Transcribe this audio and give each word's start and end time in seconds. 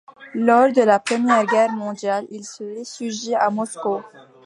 Lors 0.33 0.73
de 0.73 0.81
la 0.81 0.99
Première 0.99 1.45
Guerre 1.45 1.73
mondiale, 1.73 2.25
il 2.31 2.43
se 2.43 2.63
réfugie 2.63 3.35
à 3.35 3.51
Moscou. 3.51 3.99